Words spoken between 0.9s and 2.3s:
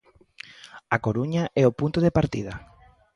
A Coruña é o punto de